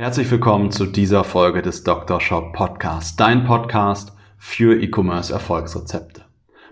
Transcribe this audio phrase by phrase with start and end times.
[0.00, 2.22] Herzlich willkommen zu dieser Folge des Dr.
[2.22, 6.22] Shop Podcast, dein Podcast für E-Commerce Erfolgsrezepte.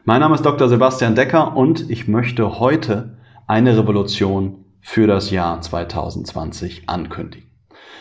[0.07, 0.67] Mein Name ist Dr.
[0.67, 7.51] Sebastian Decker und ich möchte heute eine Revolution für das Jahr 2020 ankündigen.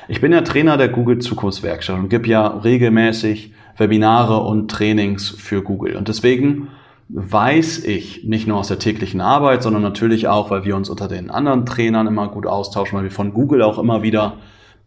[0.08, 5.62] Ich bin ja Trainer der Google Zukunftswerkstatt und gebe ja regelmäßig Webinare und Trainings für
[5.62, 5.98] Google.
[5.98, 6.70] Und deswegen
[7.10, 11.10] weiß ich nicht nur aus der täglichen Arbeit, sondern natürlich auch, weil wir uns unter
[11.10, 14.38] den anderen Trainern immer gut austauschen, weil wir von Google auch immer wieder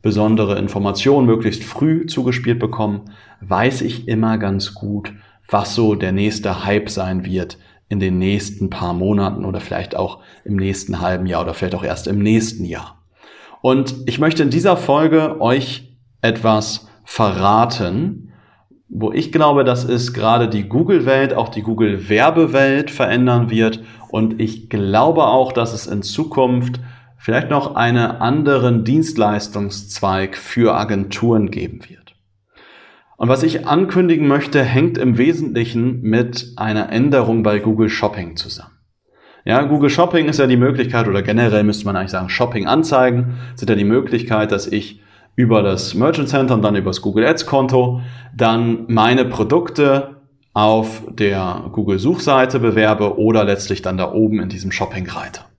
[0.02, 5.12] besondere Informationen möglichst früh zugespielt bekommen, weiß ich immer ganz gut,
[5.48, 10.20] was so der nächste Hype sein wird in den nächsten paar Monaten oder vielleicht auch
[10.44, 13.02] im nächsten halben Jahr oder vielleicht auch erst im nächsten Jahr.
[13.62, 18.32] Und ich möchte in dieser Folge euch etwas verraten,
[18.88, 23.82] wo ich glaube, dass es gerade die Google-Welt, auch die Google-Werbewelt verändern wird.
[24.10, 26.80] Und ich glaube auch, dass es in Zukunft
[27.20, 32.16] vielleicht noch einen anderen Dienstleistungszweig für Agenturen geben wird.
[33.18, 38.72] Und was ich ankündigen möchte, hängt im Wesentlichen mit einer Änderung bei Google Shopping zusammen.
[39.44, 43.68] Ja, Google Shopping ist ja die Möglichkeit, oder generell müsste man eigentlich sagen, Shopping-Anzeigen sind
[43.68, 45.02] ja die Möglichkeit, dass ich
[45.36, 48.00] über das Merchant Center und dann über das Google Ads Konto
[48.34, 50.16] dann meine Produkte
[50.54, 55.49] auf der Google Suchseite bewerbe oder letztlich dann da oben in diesem Shopping-Reiter.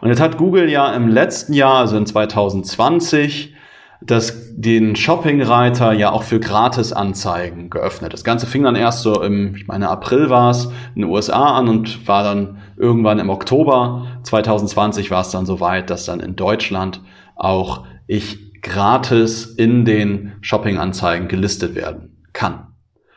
[0.00, 3.54] Und jetzt hat Google ja im letzten Jahr, also in 2020,
[4.00, 8.12] das, den Shopping-Reiter ja auch für Gratis-Anzeigen geöffnet.
[8.12, 11.56] Das Ganze fing dann erst so im, ich meine, April war es, in den USA
[11.56, 16.36] an und war dann irgendwann im Oktober 2020 war es dann soweit, dass dann in
[16.36, 17.00] Deutschland
[17.34, 22.68] auch ich gratis in den Shopping-Anzeigen gelistet werden kann.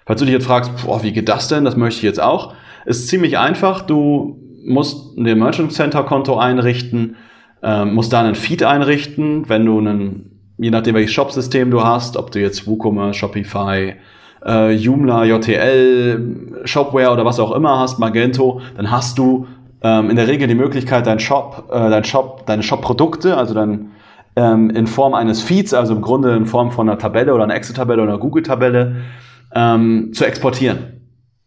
[0.05, 1.63] Falls du dich jetzt fragst, boah, wie geht das denn?
[1.63, 2.55] Das möchte ich jetzt auch.
[2.85, 3.81] Ist ziemlich einfach.
[3.81, 7.15] Du musst ein Merchant Center Konto einrichten,
[7.63, 12.15] äh, musst da einen Feed einrichten, wenn du einen je nachdem welches Shop-System du hast,
[12.17, 13.95] ob du jetzt WooCommerce, Shopify,
[14.45, 19.47] äh, Joomla, JTL, Shopware oder was auch immer hast, Magento, dann hast du
[19.81, 23.91] ähm, in der Regel die Möglichkeit, dein Shop, äh, dein Shop, deine Shop-Produkte, also dann
[24.35, 27.55] ähm, in Form eines Feeds, also im Grunde in Form von einer Tabelle oder einer
[27.55, 28.97] Excel-Tabelle oder einer Google-Tabelle
[29.55, 31.01] ähm, zu exportieren.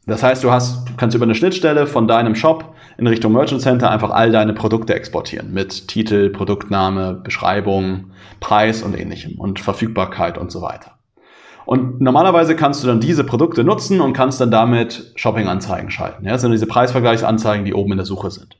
[0.07, 3.61] Das heißt, du hast, du kannst über eine Schnittstelle von deinem Shop in Richtung Merchant
[3.61, 10.39] Center einfach all deine Produkte exportieren mit Titel, Produktname, Beschreibung, Preis und ähnlichem und Verfügbarkeit
[10.39, 10.93] und so weiter.
[11.67, 16.25] Und normalerweise kannst du dann diese Produkte nutzen und kannst dann damit Shopping-Anzeigen schalten.
[16.25, 18.59] Ja, das sind diese Preisvergleichsanzeigen, die oben in der Suche sind.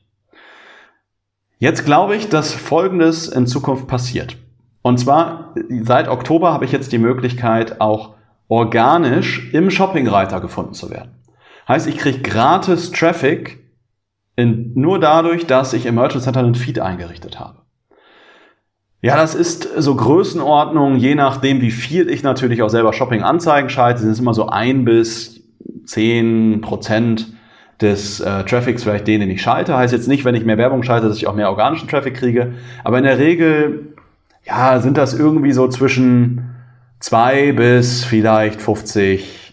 [1.57, 4.37] Jetzt glaube ich, dass Folgendes in Zukunft passiert.
[4.81, 8.15] Und zwar seit Oktober habe ich jetzt die Möglichkeit, auch
[8.47, 11.11] organisch im Shopping-Reiter gefunden zu werden.
[11.67, 13.64] Heißt, ich kriege gratis Traffic
[14.35, 17.59] in, nur dadurch, dass ich im Merchant Center einen Feed eingerichtet habe.
[19.01, 24.01] Ja, das ist so Größenordnung, je nachdem, wie viel ich natürlich auch selber Shopping-Anzeigen schalte,
[24.01, 25.43] sind es immer so ein bis
[25.85, 27.27] zehn Prozent
[27.81, 29.77] des äh, Traffics vielleicht den, den ich schalte.
[29.77, 32.53] Heißt jetzt nicht, wenn ich mehr Werbung schalte, dass ich auch mehr organischen Traffic kriege.
[32.83, 33.93] Aber in der Regel,
[34.43, 36.55] ja, sind das irgendwie so zwischen
[36.99, 39.45] zwei bis vielleicht 50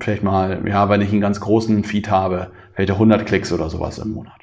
[0.00, 3.98] vielleicht mal, ja, wenn ich einen ganz großen Feed habe, vielleicht 100 Klicks oder sowas
[3.98, 4.40] im Monat.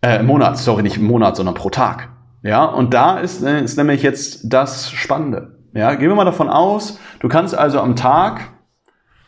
[0.00, 2.10] Äh, im Monat, sorry, nicht im Monat, sondern pro Tag.
[2.42, 5.58] Ja, und da ist, äh, ist nämlich jetzt das Spannende.
[5.72, 8.52] Ja, gehen wir mal davon aus, du kannst also am Tag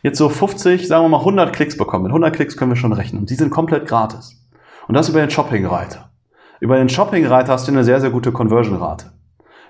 [0.01, 2.03] jetzt so 50, sagen wir mal 100 Klicks bekommen.
[2.03, 3.21] Mit 100 Klicks können wir schon rechnen.
[3.21, 4.35] Und die sind komplett gratis.
[4.87, 6.09] Und das über den Shopping-Reiter.
[6.59, 9.11] Über den Shopping-Reiter hast du eine sehr, sehr gute Conversion-Rate.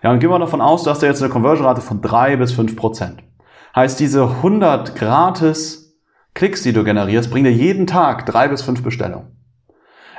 [0.04, 2.54] Ja, und gehen wir davon aus, du hast ja jetzt eine Conversion-Rate von drei bis
[2.54, 3.22] fünf Prozent.
[3.76, 5.89] Heißt, diese 100 gratis
[6.34, 9.28] Klicks, die du generierst, bringen dir jeden Tag drei bis fünf Bestellungen.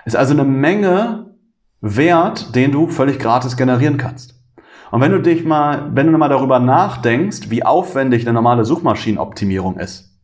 [0.04, 1.36] Ist also eine Menge
[1.80, 4.34] Wert, den du völlig gratis generieren kannst.
[4.90, 9.78] Und wenn du dich mal, wenn du mal darüber nachdenkst, wie aufwendig eine normale Suchmaschinenoptimierung
[9.78, 10.18] ist.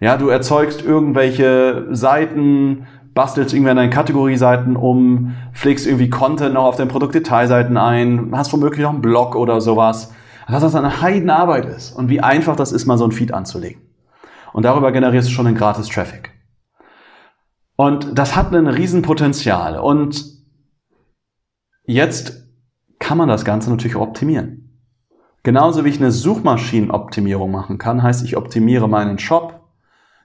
[0.00, 6.64] Ja, du erzeugst irgendwelche Seiten, bastelst irgendwie an deinen Kategorieseiten um, pflegst irgendwie Content noch
[6.64, 10.12] auf deinen Produktdetailseiten ein, hast womöglich noch einen Blog oder sowas
[10.48, 13.80] was das eine Heidenarbeit ist und wie einfach das ist, mal so ein Feed anzulegen.
[14.52, 16.32] Und darüber generierst du schon einen gratis Traffic.
[17.76, 19.78] Und das hat ein Riesenpotenzial.
[19.78, 20.24] Und
[21.84, 22.48] jetzt
[22.98, 24.62] kann man das Ganze natürlich optimieren.
[25.42, 29.60] Genauso wie ich eine Suchmaschinenoptimierung machen kann, heißt ich optimiere meinen Shop,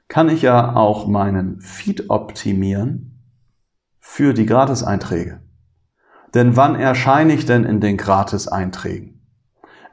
[0.07, 3.23] kann ich ja auch meinen Feed optimieren
[3.99, 5.41] für die Gratis-Einträge.
[6.33, 9.27] Denn wann erscheine ich denn in den Gratis-Einträgen?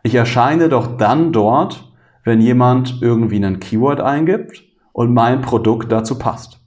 [0.02, 1.93] Ich erscheine doch dann dort,
[2.24, 4.62] wenn jemand irgendwie einen Keyword eingibt
[4.92, 6.60] und mein Produkt dazu passt.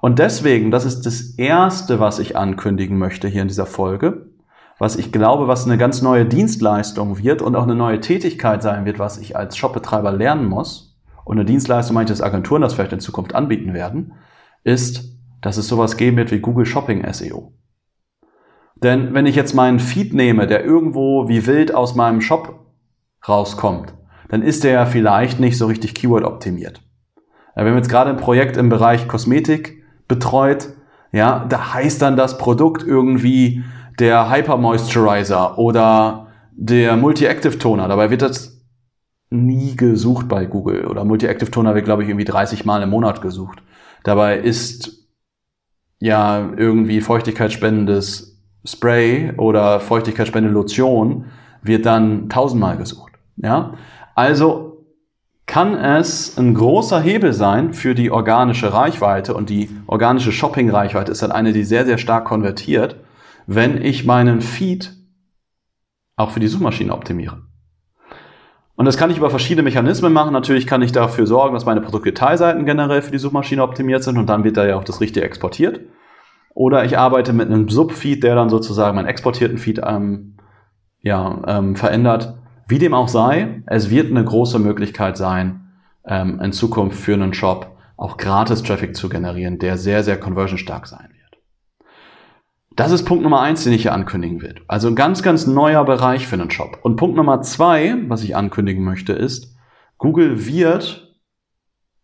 [0.00, 4.30] Und deswegen, das ist das Erste, was ich ankündigen möchte hier in dieser Folge,
[4.78, 8.86] was ich glaube, was eine ganz neue Dienstleistung wird und auch eine neue Tätigkeit sein
[8.86, 10.98] wird, was ich als Shopbetreiber lernen muss.
[11.24, 14.14] Und eine Dienstleistung, manches Agenturen das vielleicht in Zukunft anbieten werden,
[14.64, 17.52] ist, dass es sowas geben wird wie Google Shopping SEO.
[18.76, 22.66] Denn wenn ich jetzt meinen Feed nehme, der irgendwo wie wild aus meinem Shop
[23.28, 23.92] rauskommt,
[24.30, 26.82] dann ist der ja vielleicht nicht so richtig Keyword optimiert.
[27.56, 30.68] Ja, wir haben jetzt gerade ein Projekt im Bereich Kosmetik betreut,
[31.12, 33.64] ja, da heißt dann das Produkt irgendwie
[33.98, 37.88] der Hyper Moisturizer oder der Multi-Active Toner.
[37.88, 38.60] Dabei wird das
[39.30, 43.22] nie gesucht bei Google oder Multi-Active Toner wird, glaube ich, irgendwie 30 Mal im Monat
[43.22, 43.62] gesucht.
[44.04, 45.08] Dabei ist
[45.98, 51.26] ja irgendwie feuchtigkeitsspendendes Spray oder feuchtigkeitsspendende Lotion
[51.62, 53.12] wird dann tausendmal gesucht.
[53.36, 53.74] Ja,
[54.14, 54.86] also
[55.46, 61.22] kann es ein großer Hebel sein für die organische Reichweite und die organische Shopping-Reichweite ist
[61.22, 62.96] dann eine, die sehr, sehr stark konvertiert
[63.52, 64.92] wenn ich meinen Feed
[66.16, 67.42] auch für die Suchmaschine optimiere.
[68.76, 70.32] Und das kann ich über verschiedene Mechanismen machen.
[70.32, 74.28] Natürlich kann ich dafür sorgen, dass meine Produktdetailseiten generell für die Suchmaschine optimiert sind und
[74.28, 75.80] dann wird da ja auch das Richtige exportiert.
[76.54, 80.36] Oder ich arbeite mit einem Subfeed, der dann sozusagen meinen exportierten Feed ähm,
[81.02, 82.38] ja, ähm, verändert.
[82.70, 85.72] Wie dem auch sei, es wird eine große Möglichkeit sein,
[86.04, 90.56] ähm, in Zukunft für einen Shop auch gratis Traffic zu generieren, der sehr, sehr conversion
[90.56, 91.42] stark sein wird.
[92.76, 94.54] Das ist Punkt Nummer eins, den ich hier ankündigen will.
[94.68, 96.78] Also ein ganz, ganz neuer Bereich für einen Shop.
[96.82, 99.56] Und Punkt Nummer zwei, was ich ankündigen möchte, ist,
[99.98, 101.12] Google wird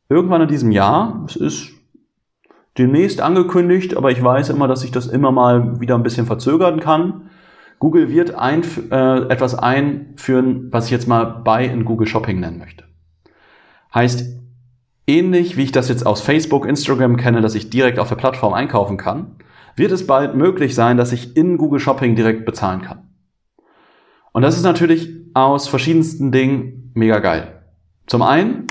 [0.08, 1.70] irgendwann in diesem Jahr, es ist
[2.76, 6.80] demnächst angekündigt, aber ich weiß immer, dass sich das immer mal wieder ein bisschen verzögern
[6.80, 7.30] kann.
[7.78, 12.58] Google wird ein, äh, etwas einführen, was ich jetzt mal bei in Google Shopping nennen
[12.58, 12.84] möchte.
[13.94, 14.38] Heißt,
[15.06, 18.54] ähnlich wie ich das jetzt aus Facebook, Instagram kenne, dass ich direkt auf der Plattform
[18.54, 19.36] einkaufen kann,
[19.76, 23.10] wird es bald möglich sein, dass ich in Google Shopping direkt bezahlen kann.
[24.32, 27.62] Und das ist natürlich aus verschiedensten Dingen mega geil.
[28.06, 28.66] Zum einen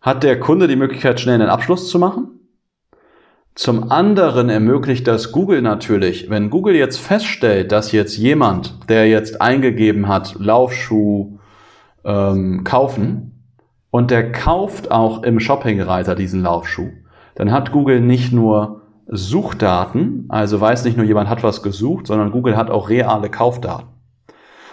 [0.00, 2.37] hat der Kunde die Möglichkeit, schnell einen Abschluss zu machen.
[3.54, 9.40] Zum anderen ermöglicht das Google natürlich, wenn Google jetzt feststellt, dass jetzt jemand, der jetzt
[9.42, 11.38] eingegeben hat, Laufschuh
[12.04, 13.34] ähm, kaufen,
[13.90, 16.90] und der kauft auch im Shopping-Reiter diesen Laufschuh,
[17.34, 22.30] dann hat Google nicht nur Suchdaten, also weiß nicht nur jemand hat was gesucht, sondern
[22.30, 23.86] Google hat auch reale Kaufdaten.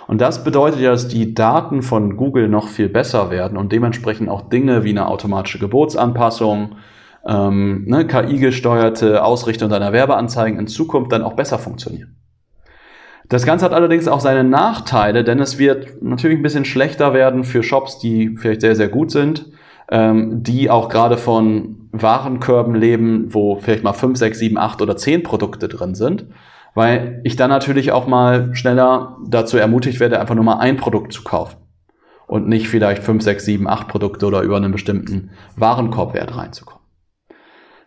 [0.07, 4.29] Und das bedeutet ja, dass die Daten von Google noch viel besser werden und dementsprechend
[4.29, 6.75] auch Dinge wie eine automatische Geburtsanpassung,
[7.27, 12.15] ähm, ne, KI-gesteuerte Ausrichtung deiner Werbeanzeigen in Zukunft dann auch besser funktionieren.
[13.27, 17.43] Das Ganze hat allerdings auch seine Nachteile, denn es wird natürlich ein bisschen schlechter werden
[17.43, 19.47] für Shops, die vielleicht sehr, sehr gut sind,
[19.89, 24.95] ähm, die auch gerade von Warenkörben leben, wo vielleicht mal fünf, sechs, sieben, acht oder
[24.95, 26.27] zehn Produkte drin sind,
[26.75, 31.11] weil ich dann natürlich auch mal schneller dazu ermutigt werde, einfach nur mal ein Produkt
[31.11, 31.57] zu kaufen
[32.27, 36.74] und nicht vielleicht fünf, sechs, sieben, acht Produkte oder über einen bestimmten Warenkorbwert reinzukommen.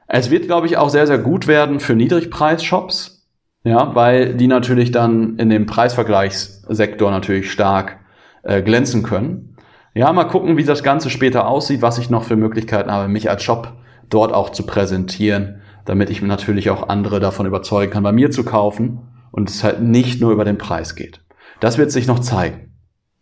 [0.08, 3.28] Es wird, glaube ich, auch sehr, sehr gut werden für Niedrigpreisshops,
[3.62, 7.98] ja, weil die natürlich dann in dem Preisvergleichssektor natürlich stark
[8.42, 9.56] äh, glänzen können.
[9.94, 13.28] Ja, mal gucken, wie das Ganze später aussieht, was ich noch für Möglichkeiten habe, mich
[13.28, 13.74] als Shop
[14.08, 18.44] dort auch zu präsentieren, damit ich natürlich auch andere davon überzeugen kann, bei mir zu
[18.44, 19.00] kaufen
[19.30, 21.20] und es halt nicht nur über den Preis geht.
[21.60, 22.72] Das wird sich noch zeigen.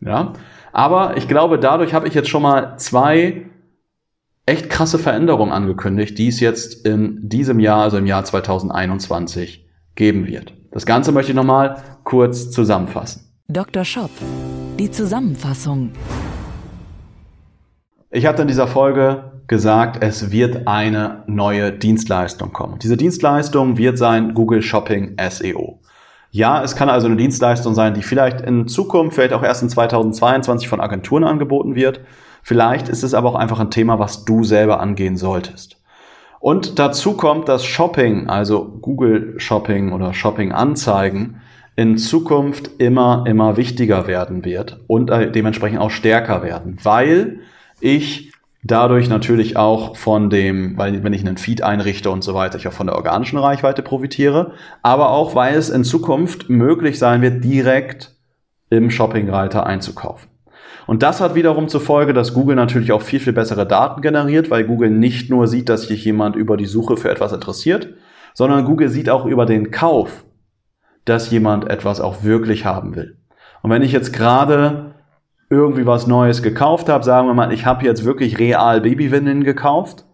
[0.00, 0.34] Ja,
[0.72, 3.46] aber ich glaube, dadurch habe ich jetzt schon mal zwei
[4.46, 10.26] echt krasse Veränderungen angekündigt, die es jetzt in diesem Jahr, also im Jahr 2021, geben
[10.26, 10.54] wird.
[10.70, 13.22] Das Ganze möchte ich nochmal kurz zusammenfassen.
[13.48, 13.84] Dr.
[13.84, 14.10] Shop,
[14.78, 15.90] die Zusammenfassung.
[18.10, 22.78] Ich hatte in dieser Folge gesagt, es wird eine neue Dienstleistung kommen.
[22.78, 25.80] Diese Dienstleistung wird sein Google Shopping SEO.
[26.36, 29.70] Ja, es kann also eine Dienstleistung sein, die vielleicht in Zukunft, vielleicht auch erst in
[29.70, 32.02] 2022 von Agenturen angeboten wird.
[32.42, 35.80] Vielleicht ist es aber auch einfach ein Thema, was du selber angehen solltest.
[36.38, 41.40] Und dazu kommt, dass Shopping, also Google Shopping oder Shopping Anzeigen,
[41.74, 47.40] in Zukunft immer, immer wichtiger werden wird und äh, dementsprechend auch stärker werden, weil
[47.80, 48.34] ich
[48.66, 52.68] dadurch natürlich auch von dem, weil wenn ich einen Feed einrichte und so weiter, ich
[52.68, 57.44] auch von der organischen Reichweite profitiere, aber auch weil es in Zukunft möglich sein wird,
[57.44, 58.14] direkt
[58.70, 60.28] im Shoppingreiter einzukaufen.
[60.86, 64.50] Und das hat wiederum zur Folge, dass Google natürlich auch viel, viel bessere Daten generiert,
[64.50, 67.94] weil Google nicht nur sieht, dass sich jemand über die Suche für etwas interessiert,
[68.34, 70.24] sondern Google sieht auch über den Kauf,
[71.04, 73.16] dass jemand etwas auch wirklich haben will.
[73.62, 74.85] Und wenn ich jetzt gerade
[75.48, 80.04] irgendwie was Neues gekauft habe, sagen wir mal, ich habe jetzt wirklich real Babywindeln gekauft,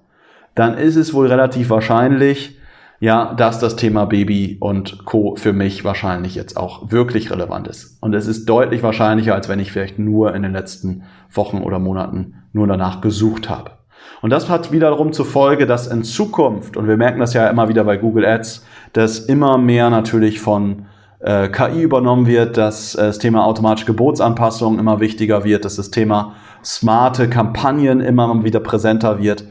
[0.54, 2.58] dann ist es wohl relativ wahrscheinlich,
[3.00, 5.34] ja, dass das Thema Baby und Co.
[5.36, 7.98] für mich wahrscheinlich jetzt auch wirklich relevant ist.
[8.00, 11.78] Und es ist deutlich wahrscheinlicher, als wenn ich vielleicht nur in den letzten Wochen oder
[11.78, 13.72] Monaten nur danach gesucht habe.
[14.20, 17.68] Und das hat wiederum zur Folge, dass in Zukunft, und wir merken das ja immer
[17.68, 20.86] wieder bei Google Ads, dass immer mehr natürlich von
[21.22, 25.90] äh, KI übernommen wird, dass äh, das Thema automatische Gebotsanpassung immer wichtiger wird, dass das
[25.90, 29.44] Thema smarte Kampagnen immer wieder präsenter wird.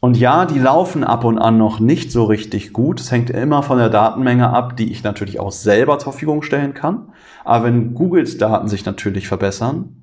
[0.00, 3.00] Und ja, die laufen ab und an noch nicht so richtig gut.
[3.00, 6.74] Es hängt immer von der Datenmenge ab, die ich natürlich auch selber zur Verfügung stellen
[6.74, 7.08] kann.
[7.44, 10.02] Aber wenn Googles Daten sich natürlich verbessern,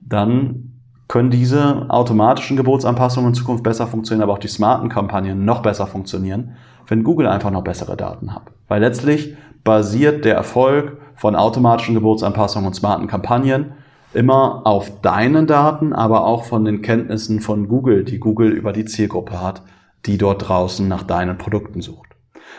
[0.00, 0.72] dann
[1.08, 5.86] können diese automatischen Gebotsanpassungen in Zukunft besser funktionieren, aber auch die smarten Kampagnen noch besser
[5.86, 8.42] funktionieren, wenn Google einfach noch bessere Daten hat.
[8.68, 13.72] Weil letztlich basiert der Erfolg von automatischen Gebotsanpassungen und smarten Kampagnen
[14.12, 18.84] immer auf deinen Daten, aber auch von den Kenntnissen von Google, die Google über die
[18.84, 19.62] Zielgruppe hat,
[20.06, 22.10] die dort draußen nach deinen Produkten sucht.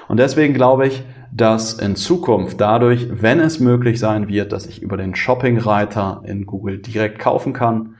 [0.07, 1.03] Und deswegen glaube ich,
[1.33, 6.45] dass in Zukunft dadurch, wenn es möglich sein wird, dass ich über den Shopping-Reiter in
[6.45, 7.95] Google direkt kaufen kann,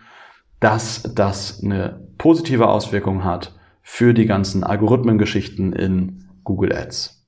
[0.60, 7.20] dass das eine positive Auswirkung hat für die ganzen Algorithmengeschichten in Google Ads.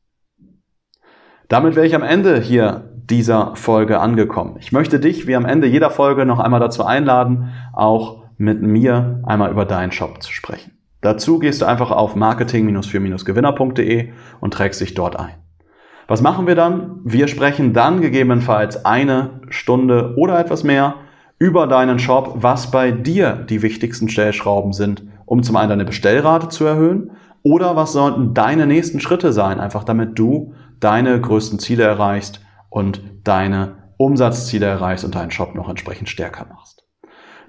[1.49, 4.55] Damit wäre ich am Ende hier dieser Folge angekommen.
[4.59, 9.21] Ich möchte dich wie am Ende jeder Folge noch einmal dazu einladen, auch mit mir
[9.25, 10.71] einmal über deinen Shop zu sprechen.
[11.01, 14.09] Dazu gehst du einfach auf marketing-für-gewinner.de
[14.39, 15.33] und trägst dich dort ein.
[16.07, 17.01] Was machen wir dann?
[17.03, 20.95] Wir sprechen dann gegebenenfalls eine Stunde oder etwas mehr
[21.39, 26.47] über deinen Shop, was bei dir die wichtigsten Stellschrauben sind, um zum einen deine Bestellrate
[26.47, 27.11] zu erhöhen
[27.43, 33.01] oder was sollten deine nächsten Schritte sein, einfach damit du deine größten Ziele erreichst und
[33.23, 36.83] deine Umsatzziele erreichst und deinen Shop noch entsprechend stärker machst.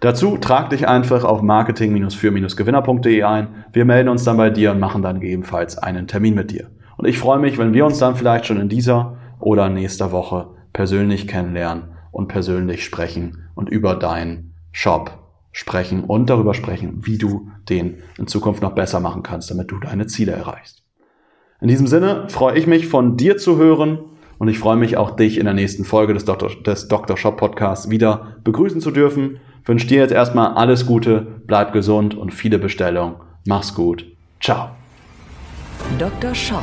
[0.00, 3.64] Dazu trag dich einfach auf marketing-für-gewinner.de ein.
[3.72, 6.70] Wir melden uns dann bei dir und machen dann gegebenenfalls einen Termin mit dir.
[6.96, 10.50] Und ich freue mich, wenn wir uns dann vielleicht schon in dieser oder nächster Woche
[10.72, 17.48] persönlich kennenlernen und persönlich sprechen und über deinen Shop sprechen und darüber sprechen, wie du
[17.68, 20.83] den in Zukunft noch besser machen kannst, damit du deine Ziele erreichst.
[21.60, 23.98] In diesem Sinne freue ich mich von dir zu hören
[24.38, 26.50] und ich freue mich auch, dich in der nächsten Folge des Dr.
[26.66, 27.16] des Dr.
[27.16, 29.38] Shop Podcasts wieder begrüßen zu dürfen.
[29.62, 33.16] Ich wünsche dir jetzt erstmal alles Gute, bleib gesund und viele Bestellungen.
[33.46, 34.04] Mach's gut.
[34.40, 34.70] Ciao.
[35.98, 36.34] Dr.
[36.34, 36.62] Shop,